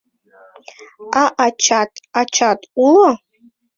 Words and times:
—А 1.21 1.23
ачат... 1.45 1.91
ачат 2.21 2.59
уло? 2.85 3.09